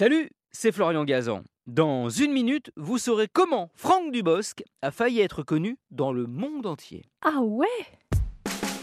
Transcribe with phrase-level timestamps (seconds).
[0.00, 1.42] Salut, c'est Florian Gazan.
[1.66, 6.64] Dans une minute, vous saurez comment Franck Dubosc a failli être connu dans le monde
[6.64, 7.04] entier.
[7.20, 7.66] Ah ouais?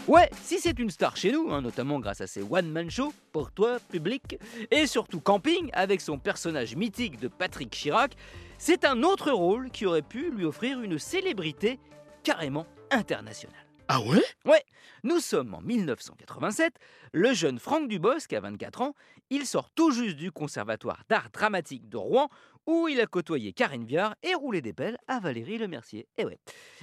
[0.06, 3.50] Ouais, si c'est une star chez nous, hein, notamment grâce à ses one-man shows, pour
[3.50, 4.38] toi, public,
[4.70, 8.14] et surtout camping, avec son personnage mythique de Patrick Chirac,
[8.56, 11.80] c'est un autre rôle qui aurait pu lui offrir une célébrité
[12.22, 13.67] carrément internationale.
[13.90, 14.22] Ah ouais?
[14.44, 14.62] Ouais,
[15.02, 16.74] nous sommes en 1987,
[17.14, 18.94] le jeune Franck Dubosc a 24 ans,
[19.30, 22.28] il sort tout juste du conservatoire d'art dramatique de Rouen
[22.66, 26.06] où il a côtoyé Karine Viard et roulé des pelles à Valérie Lemercier.
[26.18, 26.38] Et ouais,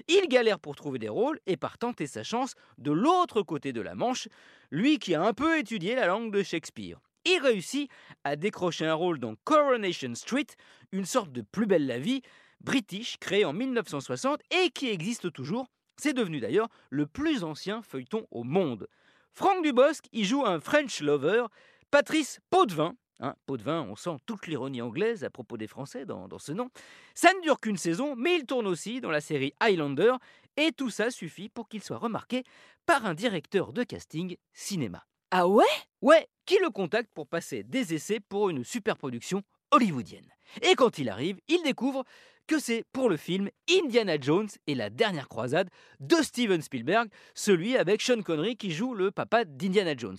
[0.07, 3.81] il galère pour trouver des rôles et par tenter sa chance de l'autre côté de
[3.81, 4.27] la Manche,
[4.71, 6.97] lui qui a un peu étudié la langue de Shakespeare.
[7.23, 7.87] Il réussit
[8.23, 10.47] à décrocher un rôle dans Coronation Street,
[10.91, 12.23] une sorte de plus belle la vie,
[12.61, 15.67] british créé en 1960 et qui existe toujours
[15.97, 18.87] c'est devenu d'ailleurs le plus ancien feuilleton au monde.
[19.31, 21.45] Franck Dubosc y joue un French lover,
[21.91, 22.95] Patrice Potvin.
[23.21, 26.69] Hein, Potvin, on sent toute l'ironie anglaise à propos des Français dans, dans ce nom.
[27.13, 30.13] Ça ne dure qu'une saison, mais il tourne aussi dans la série Highlander,
[30.57, 32.43] et tout ça suffit pour qu'il soit remarqué
[32.85, 35.05] par un directeur de casting cinéma.
[35.31, 35.63] Ah ouais?
[36.01, 39.43] Ouais, qui le contacte pour passer des essais pour une superproduction
[39.75, 40.31] hollywoodienne.
[40.61, 42.05] Et quand il arrive, il découvre
[42.47, 47.75] que c'est pour le film Indiana Jones et la dernière croisade de Steven Spielberg, celui
[47.75, 50.17] avec Sean Connery qui joue le papa d'Indiana Jones.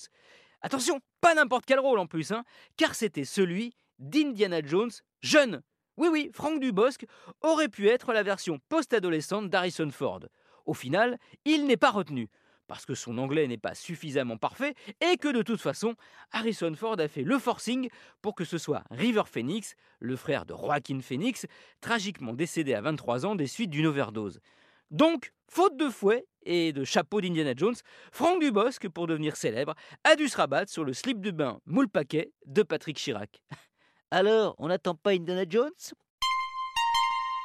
[0.61, 2.45] Attention, pas n'importe quel rôle en plus, hein,
[2.77, 4.91] car c'était celui d'Indiana Jones
[5.23, 5.63] jeune.
[5.97, 7.07] Oui, oui, Franck Dubosc
[7.41, 10.21] aurait pu être la version post-adolescente d'Harrison Ford.
[10.67, 12.29] Au final, il n'est pas retenu
[12.67, 15.95] parce que son anglais n'est pas suffisamment parfait et que de toute façon,
[16.33, 17.89] Harrison Ford a fait le forcing
[18.23, 21.47] pour que ce soit River Phoenix, le frère de Joaquin Phoenix,
[21.81, 24.41] tragiquement décédé à 23 ans des suites d'une overdose.
[24.91, 27.75] Donc, faute de fouet et de chapeau d'Indiana Jones,
[28.13, 31.89] Franck Dubosc, pour devenir célèbre, a dû se rabattre sur le slip de bain moule
[31.89, 33.43] paquet de Patrick Chirac.
[34.11, 35.73] Alors, on n'attend pas Indiana Jones?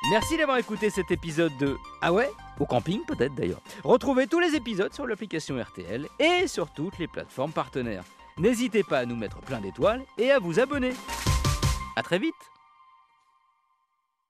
[0.10, 2.30] Merci d'avoir écouté cet épisode de Ah ouais?
[2.62, 3.62] Au camping peut-être d'ailleurs.
[3.84, 8.04] Retrouvez tous les épisodes sur l'application RTL et sur toutes les plateformes partenaires.
[8.38, 10.94] N'hésitez pas à nous mettre plein d'étoiles et à vous abonner.
[11.96, 12.36] A très vite